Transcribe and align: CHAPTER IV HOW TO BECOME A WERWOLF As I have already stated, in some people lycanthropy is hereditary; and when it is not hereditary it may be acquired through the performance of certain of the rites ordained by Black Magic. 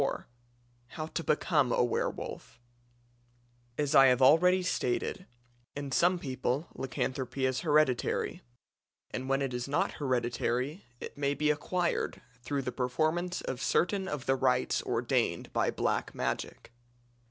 CHAPTER 0.01 0.13
IV 0.17 0.27
HOW 0.95 1.05
TO 1.05 1.23
BECOME 1.23 1.71
A 1.73 1.83
WERWOLF 1.83 2.59
As 3.77 3.93
I 3.93 4.07
have 4.07 4.19
already 4.19 4.63
stated, 4.63 5.27
in 5.75 5.91
some 5.91 6.17
people 6.17 6.67
lycanthropy 6.73 7.45
is 7.45 7.59
hereditary; 7.59 8.41
and 9.11 9.29
when 9.29 9.43
it 9.43 9.53
is 9.53 9.67
not 9.67 9.91
hereditary 10.01 10.85
it 10.99 11.19
may 11.19 11.35
be 11.35 11.51
acquired 11.51 12.19
through 12.41 12.63
the 12.63 12.71
performance 12.71 13.41
of 13.41 13.61
certain 13.61 14.07
of 14.07 14.25
the 14.25 14.35
rites 14.35 14.81
ordained 14.81 15.53
by 15.53 15.69
Black 15.69 16.15
Magic. 16.15 16.71